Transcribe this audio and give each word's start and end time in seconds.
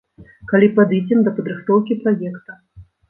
Калі 0.51 0.69
падыдзем 0.79 1.21
да 1.27 1.33
падрыхтоўкі 1.41 2.01
праекта. 2.07 2.59